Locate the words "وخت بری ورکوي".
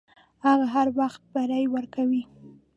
0.99-2.23